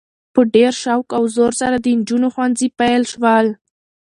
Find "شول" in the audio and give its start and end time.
3.11-3.47